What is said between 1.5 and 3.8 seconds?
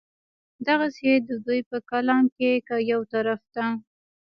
پۀ کلام کښې کۀ يو طرف ته